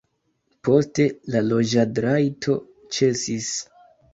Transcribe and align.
Poste 0.69 1.05
la 1.35 1.43
loĝadrajto 1.51 2.59
ĉesis. 2.97 3.53